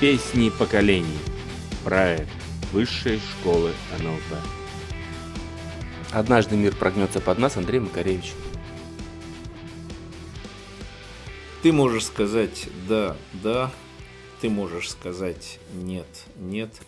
Песни 0.00 0.48
поколений. 0.48 1.18
Проект 1.82 2.30
Высшей 2.72 3.18
школы 3.18 3.72
НЛП. 3.98 4.38
Однажды 6.12 6.54
мир 6.54 6.76
прогнется 6.76 7.20
под 7.20 7.40
нас, 7.40 7.56
Андрей 7.56 7.80
Макаревич. 7.80 8.32
Ты 11.64 11.72
можешь 11.72 12.04
сказать 12.04 12.68
«да, 12.88 13.16
да», 13.42 13.72
ты 14.40 14.48
можешь 14.48 14.88
сказать 14.88 15.58
«нет, 15.72 16.06
нет», 16.36 16.80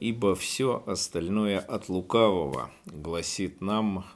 ибо 0.00 0.34
все 0.34 0.82
остальное 0.86 1.58
от 1.58 1.90
лукавого, 1.90 2.70
гласит 2.86 3.60
нам 3.60 4.06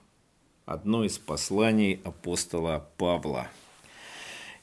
одно 0.64 1.04
из 1.04 1.18
посланий 1.18 2.00
апостола 2.02 2.88
Павла. 2.96 3.48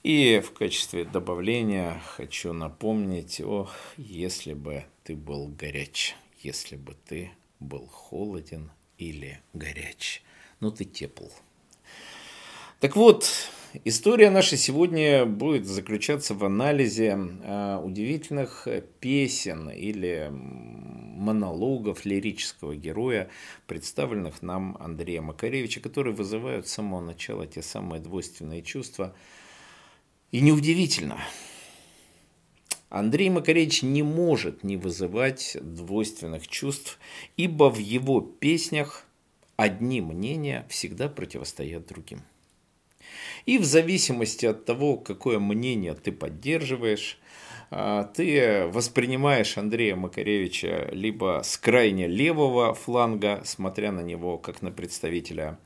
И 0.05 0.40
в 0.40 0.52
качестве 0.54 1.04
добавления 1.04 2.00
хочу 2.05 2.54
напомнить, 2.54 3.41
о, 3.41 3.72
если 3.98 4.54
бы 4.54 4.84
ты 5.04 5.16
был 5.16 5.48
горяч, 5.48 6.16
если 6.44 6.76
бы 6.76 6.95
ты 7.08 7.31
был 7.59 7.88
холоден 7.88 8.70
или 9.00 9.41
горяч, 9.54 10.22
ну 10.59 10.70
ты 10.70 10.86
тепл. 10.86 11.26
Так 12.80 12.95
вот, 12.95 13.28
история 13.84 14.30
наша 14.30 14.58
сегодня 14.58 15.26
будет 15.26 15.66
заключаться 15.66 16.36
в 16.36 16.45
анализе 16.45 17.17
а, 17.44 17.81
удивительных 17.84 18.67
песен 19.00 19.72
или 19.72 20.30
монологов 20.30 22.06
лирического 22.06 22.76
героя, 22.76 23.28
представленных 23.66 24.44
нам 24.44 24.78
Андреем 24.80 25.23
Макаревича, 25.23 25.81
которые 25.81 26.14
вызывают 26.14 26.67
с 26.67 26.73
самого 26.73 27.02
начала 27.02 27.47
те 27.47 27.64
самые 27.64 28.00
двойственные 28.00 28.62
чувства– 28.62 29.16
и 30.31 30.42
неудивительно, 30.42 31.20
Андрей 32.90 33.30
Макаревич 33.30 33.84
не 33.84 34.04
может 34.04 34.64
не 34.64 34.78
вызывать 34.78 35.58
двойственных 35.62 36.48
чувств, 36.48 37.00
ибо 37.36 37.70
в 37.70 37.78
его 37.78 38.22
песнях 38.22 39.06
одни 39.58 40.02
мнения 40.02 40.66
всегда 40.70 41.09
противостоят 41.09 41.88
другим. 41.88 42.22
И 43.46 43.58
в 43.58 43.66
зависимости 43.66 44.46
от 44.46 44.66
того, 44.66 44.98
какое 44.98 45.40
мнение 45.40 45.94
ты 45.94 46.12
поддерживаешь, 46.12 47.20
ты 48.16 48.68
воспринимаешь 48.68 49.58
Андрея 49.58 49.95
Макаревича 49.95 50.90
либо 50.92 51.42
с 51.44 51.58
крайне 51.58 52.08
левого 52.08 52.73
фланга, 52.73 53.42
смотря 53.44 53.92
на 53.92 54.02
него 54.02 54.38
как 54.38 54.62
на 54.62 54.72
представителя 54.72 55.58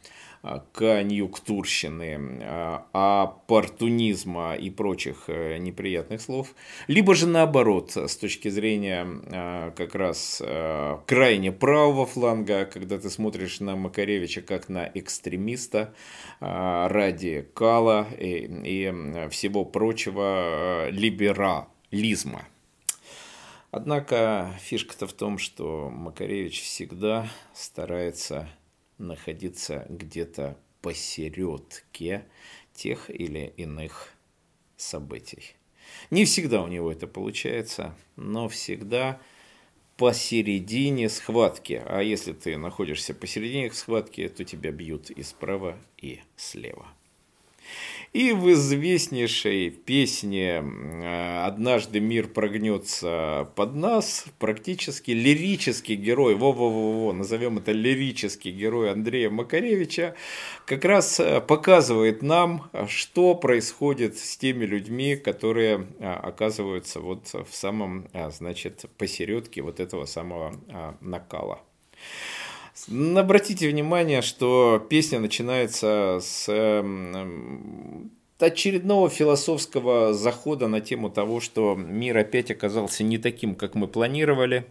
а, 0.42 0.64
конъюнктурщины, 0.72 2.40
а, 2.44 2.86
оппортунизма 2.94 4.56
и 4.56 4.70
прочих 4.70 5.26
э, 5.28 5.58
неприятных 5.58 6.22
слов, 6.22 6.56
либо 6.88 7.14
же 7.14 7.28
наоборот, 7.28 7.98
с 7.98 8.16
точки 8.16 8.48
зрения 8.48 9.06
а, 9.06 9.72
как 9.72 9.96
раз 9.96 10.42
крайне 11.08 11.52
правого 11.52 12.06
фланга, 12.06 12.64
когда 12.66 12.98
ты 12.98 13.10
смотришь 13.10 13.60
на 13.60 13.76
Макаревича 13.76 14.42
как 14.42 14.70
на 14.70 14.90
экстремиста 14.94 15.94
ради 16.40 17.46
кала 17.54 18.08
и, 18.18 18.50
и 18.64 19.30
всего 19.30 19.66
прочего 19.66 20.88
либерализма. 21.92 22.48
Однако 23.72 24.56
фишка-то 24.62 25.06
в 25.06 25.14
том, 25.14 25.38
что 25.38 25.90
Макаревич 25.90 26.62
всегда 26.62 27.30
старается 27.54 28.50
находиться 28.98 29.86
где-то 29.90 30.58
посередке 30.82 32.26
тех 32.74 33.10
или 33.10 33.54
иных 33.58 34.10
событий. 34.76 35.56
Не 36.10 36.26
всегда 36.26 36.64
у 36.64 36.68
него 36.68 36.92
это 36.92 37.08
получается, 37.08 37.96
но 38.16 38.48
всегда 38.48 39.20
посередине 39.98 41.10
схватки. 41.10 41.82
А 41.86 42.02
если 42.02 42.34
ты 42.34 42.58
находишься 42.58 43.14
посередине 43.14 43.72
схватки, 43.72 44.28
то 44.30 44.44
тебя 44.44 44.72
бьют 44.72 45.10
и 45.12 45.22
справа, 45.22 45.78
и 45.98 46.22
слева. 46.38 46.88
И 48.12 48.32
в 48.32 48.52
известнейшей 48.54 49.70
песне 49.70 50.64
э, 50.64 51.44
«Однажды 51.46 52.00
мир 52.00 52.28
прогнется 52.28 53.52
под 53.56 53.76
нас» 53.76 54.26
практически 54.40 55.12
лирический 55.12 55.96
герой, 55.96 56.34
во-во-во, 56.34 57.14
назовем 57.14 57.60
это 57.60 57.72
лирический 57.72 58.52
герой 58.52 58.92
Андрея 58.92 59.30
Макаревича, 59.30 60.16
как 60.66 60.86
раз 60.86 61.20
э, 61.20 61.40
показывает 61.40 62.24
нам, 62.24 62.72
что 62.88 63.36
происходит 63.36 64.18
с 64.18 64.38
теми 64.38 64.66
людьми, 64.66 65.16
которые 65.16 65.88
э, 66.00 66.12
оказываются 66.12 67.02
вот 67.02 67.28
в 67.32 67.56
самом, 67.56 68.08
значит, 68.32 68.86
посередке 68.98 69.62
вот 69.62 69.80
этого 69.80 70.06
самого 70.06 70.56
накала. 71.00 71.62
Обратите 72.88 73.68
внимание, 73.70 74.22
что 74.22 74.86
песня 74.90 75.20
начинается 75.20 76.20
с 76.22 76.46
эм, 76.48 78.12
очередного 78.40 79.10
философского 79.10 80.14
захода 80.14 80.68
на 80.68 80.80
тему 80.80 81.10
того, 81.10 81.40
что 81.42 81.76
мир 81.76 82.18
опять 82.18 82.52
оказался 82.52 83.04
не 83.04 83.18
таким, 83.18 83.56
как 83.56 83.76
мы 83.76 83.88
планировали, 83.88 84.66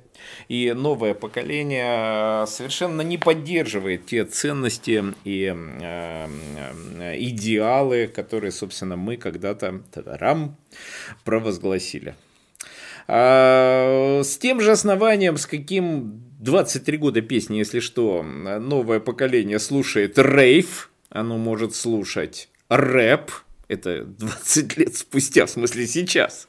и 0.49 0.73
новое 0.73 1.15
поколение 1.15 2.47
совершенно 2.47 3.03
не 3.03 3.19
поддерживает 3.19 4.07
те 4.07 4.25
ценности 4.25 5.05
и 5.25 5.55
э, 5.55 6.27
идеалы, 7.19 8.07
которые, 8.07 8.53
собственно, 8.53 8.97
мы 8.97 9.17
когда-то 9.17 9.83
рам 9.95 10.57
провозгласили. 11.25 12.15
А, 13.09 14.21
с 14.23 14.37
тем 14.37 14.61
же 14.61 14.71
основанием, 14.71 15.39
с 15.39 15.47
каким 15.47 16.23
23 16.41 16.99
года 16.99 17.23
песни, 17.23 17.57
если 17.57 17.81
что, 17.81 18.23
новое 18.23 19.01
поколение 19.01 19.59
слушает 19.59 20.19
рейв, 20.19 20.91
оно 21.09 21.39
может 21.39 21.75
слушать 21.75 22.51
рэп, 22.69 23.33
это 23.69 24.05
20 24.05 24.77
лет 24.77 24.97
спустя, 24.97 25.47
в 25.47 25.51
смысле 25.51 25.87
сейчас. 25.87 26.49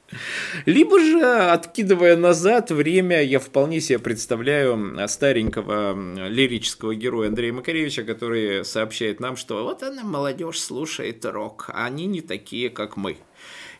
Либо 0.65 0.99
же, 0.99 1.21
откидывая 1.21 2.17
назад 2.17 2.71
время, 2.71 3.23
я 3.23 3.39
вполне 3.39 3.79
себе 3.81 3.99
представляю 3.99 4.97
старенького 5.07 6.27
лирического 6.27 6.93
героя 6.93 7.29
Андрея 7.29 7.53
Макаревича, 7.53 8.03
который 8.03 8.65
сообщает 8.65 9.19
нам, 9.19 9.37
что 9.37 9.63
вот 9.63 9.81
она, 9.83 10.03
молодежь, 10.03 10.59
слушает 10.59 11.25
рок, 11.25 11.69
а 11.73 11.85
они 11.85 12.05
не 12.05 12.21
такие, 12.21 12.69
как 12.69 12.97
мы 12.97 13.17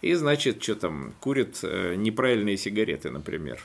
и, 0.02 0.14
значит, 0.14 0.64
что 0.64 0.76
там, 0.76 1.14
курит 1.20 1.60
э, 1.64 1.96
неправильные 1.96 2.58
сигареты, 2.58 3.10
например. 3.10 3.60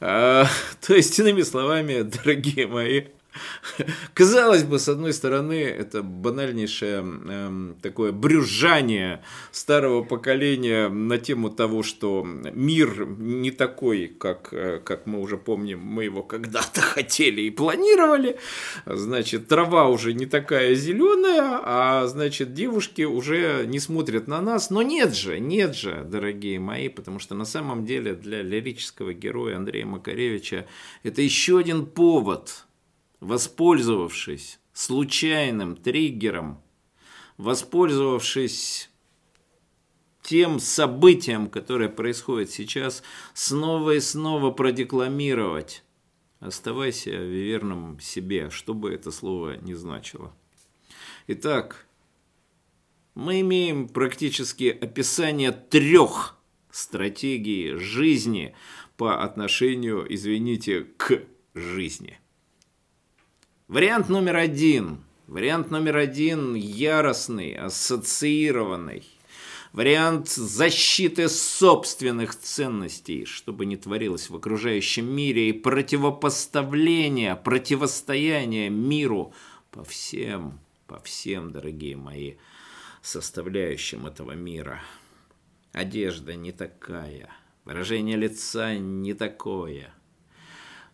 А, 0.00 0.46
то 0.86 0.94
есть, 0.94 1.18
иными 1.18 1.42
словами, 1.42 2.02
дорогие 2.02 2.66
мои, 2.66 3.04
Казалось 4.14 4.64
бы, 4.64 4.78
с 4.78 4.88
одной 4.88 5.12
стороны, 5.12 5.62
это 5.62 6.02
банальнейшее 6.02 7.04
э, 7.04 7.74
такое 7.82 8.12
брюзжание 8.12 9.22
старого 9.50 10.02
поколения 10.02 10.88
на 10.88 11.18
тему 11.18 11.50
того, 11.50 11.82
что 11.82 12.24
мир 12.24 13.06
не 13.06 13.50
такой, 13.50 14.08
как, 14.08 14.48
э, 14.52 14.80
как 14.84 15.06
мы 15.06 15.20
уже 15.20 15.36
помним, 15.36 15.80
мы 15.80 16.04
его 16.04 16.22
когда-то 16.22 16.80
хотели 16.80 17.42
и 17.42 17.50
планировали. 17.50 18.38
Значит, 18.86 19.48
трава 19.48 19.88
уже 19.88 20.14
не 20.14 20.26
такая 20.26 20.74
зеленая, 20.74 21.60
а 21.62 22.06
значит, 22.06 22.54
девушки 22.54 23.02
уже 23.02 23.64
не 23.66 23.80
смотрят 23.80 24.28
на 24.28 24.40
нас. 24.40 24.70
Но 24.70 24.82
нет 24.82 25.14
же, 25.14 25.40
нет 25.40 25.74
же, 25.74 26.04
дорогие 26.04 26.58
мои, 26.58 26.88
потому 26.88 27.18
что 27.18 27.34
на 27.34 27.44
самом 27.44 27.84
деле 27.84 28.14
для 28.14 28.42
лирического 28.42 29.12
героя 29.12 29.56
Андрея 29.56 29.86
Макаревича 29.86 30.66
это 31.02 31.22
еще 31.22 31.58
один 31.58 31.86
повод– 31.86 32.64
воспользовавшись 33.24 34.60
случайным 34.74 35.76
триггером, 35.76 36.62
воспользовавшись 37.38 38.90
тем 40.22 40.60
событием, 40.60 41.48
которое 41.48 41.88
происходит 41.88 42.50
сейчас, 42.50 43.02
снова 43.32 43.92
и 43.92 44.00
снова 44.00 44.50
продекламировать. 44.50 45.84
Оставайся 46.40 47.12
верным 47.12 47.98
себе, 47.98 48.50
что 48.50 48.74
бы 48.74 48.92
это 48.92 49.10
слово 49.10 49.56
ни 49.56 49.72
значило. 49.72 50.34
Итак, 51.26 51.86
мы 53.14 53.40
имеем 53.40 53.88
практически 53.88 54.64
описание 54.64 55.52
трех 55.52 56.36
стратегий 56.70 57.76
жизни 57.76 58.54
по 58.98 59.22
отношению, 59.22 60.06
извините, 60.12 60.84
к 60.98 61.22
жизни– 61.54 62.18
Вариант 63.66 64.10
номер 64.10 64.36
один. 64.36 65.02
Вариант 65.26 65.70
номер 65.70 65.96
один 65.96 66.54
яростный, 66.54 67.54
ассоциированный. 67.54 69.08
Вариант 69.72 70.28
защиты 70.28 71.30
собственных 71.30 72.38
ценностей, 72.38 73.24
чтобы 73.24 73.64
не 73.64 73.78
творилось 73.78 74.28
в 74.28 74.36
окружающем 74.36 75.06
мире, 75.06 75.48
и 75.48 75.52
противопоставления, 75.54 77.36
противостояния 77.36 78.68
миру 78.68 79.32
по 79.70 79.82
всем, 79.82 80.60
по 80.86 81.00
всем, 81.00 81.50
дорогие 81.50 81.96
мои, 81.96 82.34
составляющим 83.00 84.06
этого 84.06 84.32
мира. 84.32 84.82
Одежда 85.72 86.34
не 86.34 86.52
такая, 86.52 87.30
Выражение 87.64 88.18
лица 88.18 88.76
не 88.76 89.14
такое. 89.14 89.94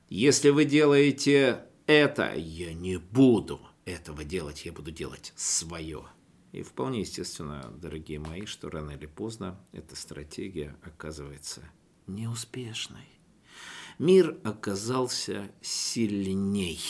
Если 0.08 0.50
вы 0.50 0.64
делаете 0.64 1.64
это, 1.90 2.34
я 2.34 2.72
не 2.72 2.98
буду 2.98 3.60
этого 3.84 4.24
делать, 4.24 4.64
я 4.64 4.72
буду 4.72 4.90
делать 4.90 5.32
свое. 5.36 6.06
И 6.52 6.62
вполне 6.62 7.00
естественно, 7.00 7.72
дорогие 7.76 8.18
мои, 8.18 8.44
что 8.44 8.70
рано 8.70 8.92
или 8.92 9.06
поздно 9.06 9.60
эта 9.72 9.96
стратегия 9.96 10.76
оказывается 10.82 11.62
неуспешной. 12.06 13.08
Мир 13.98 14.38
оказался 14.44 15.50
сильней, 15.60 16.80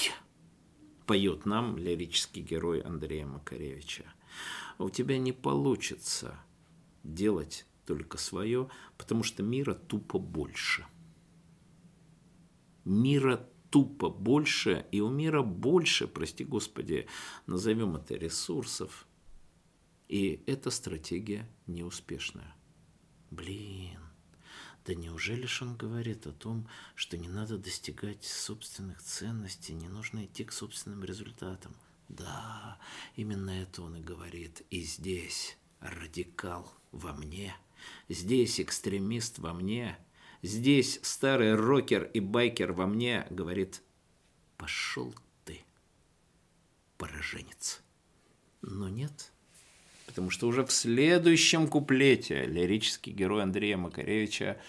поет 1.06 1.44
нам 1.44 1.76
лирический 1.76 2.43
герой 2.43 2.81
Андрея 2.81 3.26
Макаревича. 3.26 4.05
А 4.79 4.85
у 4.85 4.91
тебя 4.91 5.19
не 5.19 5.32
получится 5.32 6.38
делать 7.02 7.67
только 7.85 8.17
свое, 8.19 8.69
потому 8.97 9.23
что 9.25 9.43
мира 9.43 9.75
тупо 9.75 10.19
больше. 10.19 10.87
Мира 12.85 13.47
тупо 13.71 14.11
больше, 14.11 14.87
и 14.93 15.01
у 15.01 15.09
мира 15.09 15.43
больше, 15.43 16.07
прости 16.07 16.45
господи, 16.45 17.07
назовем 17.47 17.97
это 17.97 18.15
ресурсов, 18.15 19.07
и 20.09 20.43
эта 20.47 20.71
стратегия 20.71 21.49
неуспешная. 21.67 22.55
Блин, 23.31 24.01
да 24.85 24.95
неужели 24.95 25.47
ж 25.47 25.63
он 25.63 25.77
говорит 25.77 26.27
о 26.27 26.33
том, 26.33 26.69
что 26.97 27.17
не 27.17 27.29
надо 27.29 27.59
достигать 27.59 28.25
собственных 28.25 29.01
ценностей, 29.01 29.75
не 29.75 29.89
нужно 29.89 30.25
идти 30.25 30.45
к 30.45 30.53
собственным 30.53 31.05
результатам? 31.05 31.77
Да, 32.09 32.79
именно 33.15 33.51
это 33.51 33.83
он 33.83 33.97
и 33.97 34.01
говорит. 34.01 34.63
И 34.71 34.83
здесь 34.83 35.57
радикал 35.79 36.73
во 36.91 37.13
мне, 37.13 37.55
здесь 38.09 38.61
экстремист 38.61 39.39
во 39.39 39.55
мне, 39.55 39.97
здесь 40.43 41.01
старый 41.03 41.55
рокер 41.55 42.11
и 42.13 42.21
байкер 42.21 42.73
во 42.73 42.87
мне 42.87 43.27
говорит 43.31 43.83
«пошел 44.57 45.15
ты, 45.45 45.61
пораженец». 46.99 47.83
Но 48.63 48.89
нет, 48.89 49.33
потому 50.07 50.31
что 50.31 50.47
уже 50.47 50.65
в 50.65 50.73
следующем 50.73 51.67
куплете 51.67 52.45
лирический 52.45 53.13
герой 53.13 53.43
Андрея 53.43 53.77
Макаревича 53.77 54.61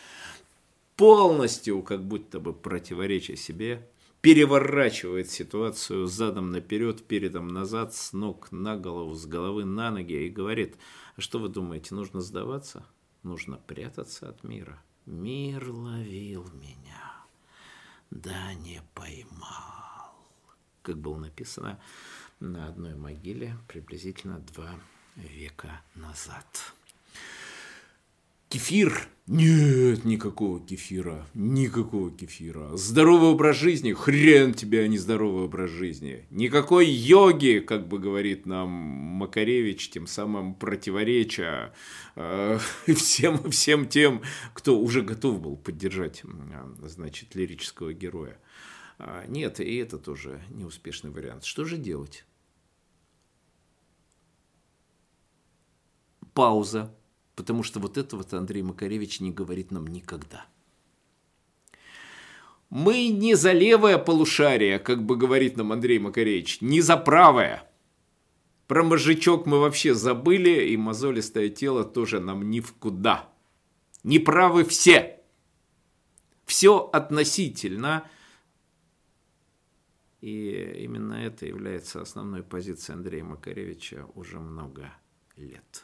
полностью, 0.95 1.81
как 1.81 2.03
будто 2.03 2.39
бы 2.39 2.53
противоречия 2.53 3.35
себе, 3.35 3.88
переворачивает 4.21 5.29
ситуацию 5.29 6.06
задом 6.06 6.51
наперед, 6.51 7.06
передом 7.06 7.47
назад, 7.47 7.94
с 7.95 8.13
ног 8.13 8.51
на 8.51 8.77
голову, 8.77 9.15
с 9.15 9.25
головы 9.25 9.65
на 9.65 9.91
ноги 9.91 10.25
и 10.25 10.29
говорит, 10.29 10.75
а 11.15 11.21
что 11.21 11.39
вы 11.39 11.50
думаете, 11.50 11.95
нужно 11.95 12.21
сдаваться? 12.21 12.85
Нужно 13.24 13.57
прятаться 13.57 14.29
от 14.29 14.44
мира. 14.44 14.81
Мир 15.06 15.69
ловил 15.69 16.48
меня, 16.53 17.13
да 18.12 18.53
не 18.53 18.81
поймал. 18.94 20.15
Как 20.83 20.98
было 20.98 21.18
написано 21.18 21.80
на 22.39 22.68
одной 22.68 22.95
могиле 22.95 23.57
приблизительно 23.68 24.39
два 24.39 24.80
века 25.15 25.81
назад. 25.95 26.75
Кефир? 28.51 29.07
Нет, 29.27 30.03
никакого 30.03 30.59
кефира. 30.59 31.25
Никакого 31.33 32.12
кефира. 32.12 32.75
Здоровый 32.75 33.30
образ 33.30 33.56
жизни? 33.56 33.94
Хрен 33.94 34.53
тебе, 34.53 34.81
а 34.83 34.88
не 34.89 34.98
здоровый 34.98 35.45
образ 35.45 35.69
жизни. 35.69 36.25
Никакой 36.31 36.86
йоги, 36.86 37.63
как 37.65 37.88
бы 37.88 37.98
говорит 37.98 38.45
нам 38.45 38.68
Макаревич, 38.69 39.89
тем 39.89 40.06
самым 40.06 40.53
противоречия 40.53 41.74
э, 42.18 42.59
всем, 42.94 43.50
всем 43.51 43.88
тем, 43.88 44.21
кто 44.53 44.77
уже 44.77 45.01
готов 45.01 45.39
был 45.39 45.56
поддержать, 45.56 46.24
значит, 46.83 47.33
лирического 47.33 47.94
героя. 47.94 48.38
А, 49.00 49.25
нет, 49.27 49.62
и 49.62 49.77
это 49.77 49.98
тоже 49.98 50.42
неуспешный 50.50 51.09
вариант. 51.09 51.45
Что 51.45 51.63
же 51.63 51.77
делать? 51.77 52.25
пауза, 56.33 56.94
потому 57.35 57.63
что 57.63 57.79
вот 57.79 57.97
этого-то 57.97 58.37
Андрей 58.37 58.61
Макаревич 58.61 59.19
не 59.19 59.31
говорит 59.31 59.71
нам 59.71 59.87
никогда. 59.87 60.45
Мы 62.69 63.09
не 63.09 63.35
за 63.35 63.51
левое 63.51 63.97
полушарие, 63.97 64.79
как 64.79 65.03
бы 65.05 65.17
говорит 65.17 65.57
нам 65.57 65.73
Андрей 65.73 65.99
Макаревич, 65.99 66.61
не 66.61 66.79
за 66.79 66.95
правое. 66.95 67.69
Про 68.67 68.83
мозжечок 68.83 69.45
мы 69.45 69.59
вообще 69.59 69.93
забыли, 69.93 70.69
и 70.69 70.77
мозолистое 70.77 71.49
тело 71.49 71.83
тоже 71.83 72.21
нам 72.21 72.49
ни 72.49 72.61
в 72.61 72.73
куда. 72.73 73.29
Не 74.03 74.19
правы 74.19 74.63
все. 74.63 75.19
Все 76.45 76.89
относительно. 76.93 78.09
И 80.21 80.83
именно 80.83 81.15
это 81.15 81.45
является 81.45 82.01
основной 82.01 82.43
позицией 82.43 82.95
Андрея 82.95 83.25
Макаревича 83.25 84.07
уже 84.15 84.39
много 84.39 84.93
лет. 85.35 85.83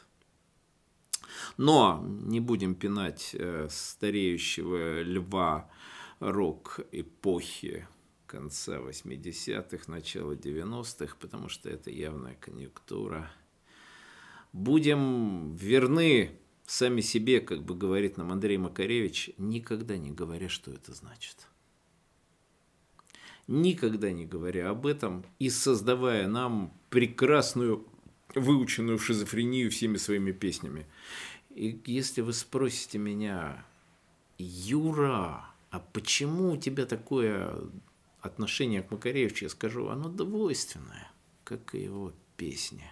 Но 1.56 2.04
не 2.04 2.40
будем 2.40 2.74
пинать 2.74 3.30
э, 3.34 3.68
стареющего 3.70 5.02
льва 5.02 5.70
рок-эпохи 6.20 7.86
конца 8.26 8.78
80-х, 8.78 9.90
начала 9.90 10.32
90-х, 10.32 11.16
потому 11.18 11.48
что 11.48 11.68
это 11.70 11.90
явная 11.90 12.34
конъюнктура. 12.34 13.30
Будем 14.52 15.54
верны 15.54 16.38
сами 16.66 17.00
себе, 17.00 17.40
как 17.40 17.62
бы 17.62 17.74
говорит 17.74 18.16
нам 18.18 18.30
Андрей 18.30 18.58
Макаревич, 18.58 19.30
никогда 19.38 19.96
не 19.96 20.10
говоря, 20.10 20.48
что 20.48 20.70
это 20.70 20.92
значит. 20.92 21.48
Никогда 23.46 24.12
не 24.12 24.26
говоря 24.26 24.68
об 24.68 24.86
этом 24.86 25.24
и 25.38 25.48
создавая 25.48 26.28
нам 26.28 26.72
прекрасную 26.90 27.86
выученную 28.34 28.98
шизофрению 28.98 29.70
всеми 29.70 29.96
своими 29.96 30.32
песнями. 30.32 30.86
И 31.50 31.80
если 31.86 32.20
вы 32.20 32.32
спросите 32.32 32.98
меня, 32.98 33.64
Юра, 34.38 35.44
а 35.70 35.80
почему 35.92 36.52
у 36.52 36.56
тебя 36.56 36.86
такое 36.86 37.52
отношение 38.20 38.82
к 38.82 38.90
Макаревичу, 38.90 39.46
я 39.46 39.48
скажу, 39.48 39.88
оно 39.88 40.08
двойственное, 40.08 41.10
как 41.44 41.74
и 41.74 41.82
его 41.82 42.12
песни. 42.36 42.90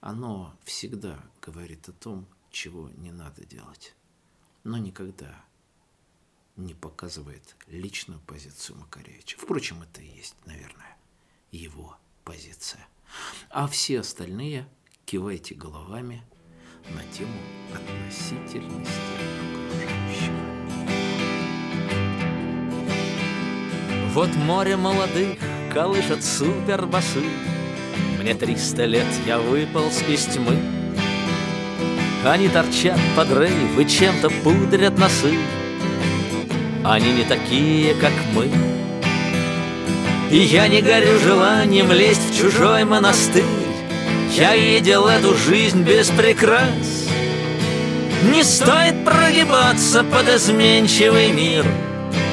Оно 0.00 0.54
всегда 0.64 1.22
говорит 1.40 1.88
о 1.88 1.92
том, 1.92 2.26
чего 2.50 2.90
не 2.96 3.12
надо 3.12 3.44
делать, 3.44 3.94
но 4.64 4.78
никогда 4.78 5.44
не 6.56 6.74
показывает 6.74 7.54
личную 7.66 8.20
позицию 8.20 8.78
Макаревича. 8.78 9.36
Впрочем, 9.38 9.82
это 9.82 10.00
и 10.00 10.16
есть, 10.16 10.36
наверное, 10.46 10.96
его 11.52 11.96
позиция. 12.26 12.86
А 13.48 13.66
все 13.66 14.00
остальные 14.00 14.68
кивайте 15.06 15.54
головами– 15.54 16.22
на 16.94 17.02
тему 17.12 17.32
относительности 17.74 18.90
окружающего. 19.70 20.36
Вот 24.12 24.34
море 24.36 24.76
молодых 24.76 25.38
колышет 25.72 26.24
супербасы. 26.24 27.22
Мне 28.20 28.34
триста 28.34 28.84
лет, 28.84 29.06
я 29.26 29.38
выполз 29.38 30.02
из 30.08 30.24
тьмы. 30.26 30.58
Они 32.24 32.48
торчат 32.48 32.98
под 33.14 33.30
рейв 33.30 33.78
и 33.78 33.86
чем-то 33.86 34.30
пудрят 34.42 34.98
носы. 34.98 35.38
Они 36.84 37.12
не 37.12 37.24
такие, 37.24 37.94
как 37.94 38.12
мы. 38.32 38.75
И 40.30 40.38
я 40.38 40.66
не 40.66 40.82
горю 40.82 41.20
желанием 41.20 41.92
лезть 41.92 42.30
в 42.30 42.36
чужой 42.36 42.84
монастырь. 42.84 43.44
Я 44.34 44.56
видел 44.56 45.06
эту 45.06 45.36
жизнь 45.36 45.82
без 45.82 46.08
прикрас. 46.08 47.06
Не 48.32 48.42
стоит 48.42 49.04
прогибаться 49.04 50.02
под 50.02 50.28
изменчивый 50.28 51.30
мир. 51.30 51.64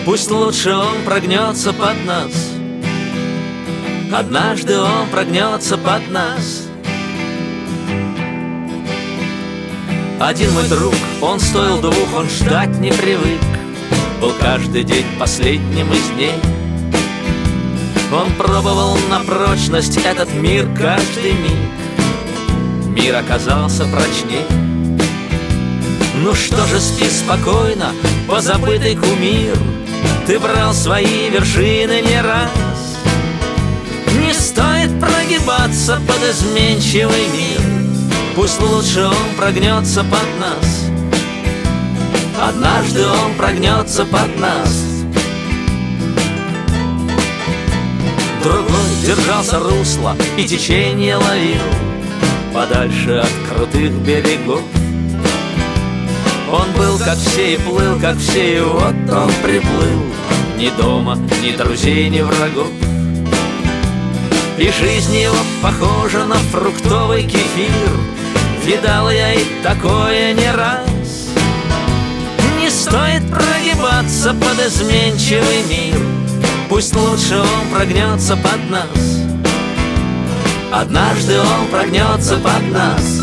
Пусть 0.05 0.31
лучше 0.31 0.73
он 0.73 1.03
прогнется 1.05 1.71
под 1.71 2.03
нас. 2.05 2.31
Однажды 4.11 4.79
он 4.79 5.07
прогнется 5.11 5.77
под 5.77 6.09
нас. 6.09 6.63
Один 10.19 10.51
мой 10.53 10.67
друг, 10.67 10.95
он 11.21 11.39
стоил 11.39 11.79
двух, 11.79 12.15
он 12.15 12.27
ждать 12.27 12.75
не 12.79 12.91
привык. 12.91 13.41
Был 14.19 14.33
каждый 14.39 14.83
день 14.83 15.05
последним 15.19 15.91
из 15.91 16.09
дней 16.15 16.52
Он 18.13 18.31
пробовал 18.33 18.95
на 19.09 19.21
прочность 19.21 19.97
этот 19.97 20.31
мир 20.35 20.67
каждый 20.77 21.31
миг. 21.31 22.95
Мир 22.95 23.15
оказался 23.15 23.85
прочней. 23.85 24.45
Ну 26.21 26.35
что 26.35 26.63
же, 26.67 26.79
спи 26.79 27.05
спокойно, 27.09 27.91
позабытый 28.27 28.95
кумир. 28.95 29.57
Ты 30.27 30.37
брал 30.37 30.75
свои 30.75 31.31
вершины 31.31 32.01
не 32.01 32.21
раз. 32.21 32.51
Не 34.21 34.31
стоит 34.31 34.99
прогибаться 34.99 35.99
под 36.07 36.23
изменчивый 36.29 37.27
мир. 37.33 37.61
Пусть 38.35 38.61
лучше 38.61 39.05
он 39.05 39.35
прогнется 39.39 40.03
под 40.03 40.39
нас. 40.39 40.85
Однажды 42.39 43.07
он 43.07 43.33
прогнется 43.39 44.05
под 44.05 44.39
нас 44.39 44.92
Другой 48.43 48.89
держался 49.05 49.59
русла 49.59 50.17
и 50.37 50.45
течение 50.45 51.15
ловил 51.15 51.61
Подальше 52.53 53.23
от 53.23 53.31
крутых 53.49 53.91
берегов. 54.05 54.61
Он 56.51 56.71
был 56.77 56.99
как 56.99 57.17
все 57.17 57.55
и 57.55 57.57
плыл, 57.57 57.99
как 57.99 58.17
все, 58.17 58.57
и 58.57 58.61
вот 58.61 58.93
он 59.09 59.31
приплыл. 59.41 60.03
Ни 60.57 60.69
дома, 60.77 61.17
ни 61.41 61.55
друзей, 61.55 62.09
ни 62.09 62.21
врагов. 62.21 62.67
И 64.59 64.69
жизнь 64.69 65.15
его 65.15 65.35
похожа 65.63 66.25
на 66.25 66.35
фруктовый 66.35 67.23
кефир. 67.23 67.89
Видал 68.65 69.09
я 69.09 69.33
и 69.33 69.43
такое 69.63 70.33
не 70.33 70.51
раз. 70.51 71.29
Не 72.59 72.69
стоит 72.69 73.27
прогибаться 73.31 74.35
под 74.35 74.67
изменчивый 74.67 75.63
мир 75.67 76.12
Пусть 76.73 76.95
лучше 76.95 77.37
он 77.37 77.71
прогнется 77.71 78.35
под 78.35 78.71
нас. 78.71 79.21
Однажды 80.71 81.39
он 81.39 81.67
прогнется 81.69 82.37
под 82.37 82.71
нас 82.71 83.22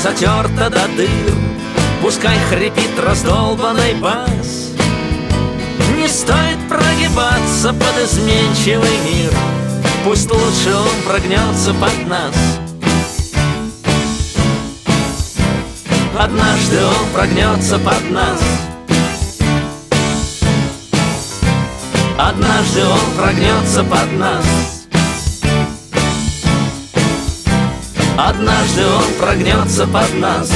затерта 0.00 0.70
до 0.70 0.88
дыр. 0.96 1.34
Пускай 2.02 2.38
хрипит 2.48 2.98
раздолбанный 2.98 3.94
бас. 3.94 4.70
Не 5.96 6.08
стоит 6.08 6.58
прогибаться 6.68 7.74
под 7.74 8.04
изменчивый 8.04 8.96
мир. 9.04 9.32
Пусть 10.04 10.30
лучше 10.30 10.74
он 10.74 11.02
прогнется 11.06 11.74
под 11.74 12.08
нас. 12.08 12.34
Однажды 16.18 16.78
он 16.82 17.06
прогнется 17.12 17.78
под 17.78 18.10
нас. 18.10 18.40
Однажды 22.18 22.84
он 22.84 23.16
прогнется 23.16 23.84
под 23.84 24.12
нас 24.18 24.79
Однажды 28.22 28.82
он 28.86 29.14
прогнется 29.18 29.86
под 29.86 30.12
нас 30.18 30.52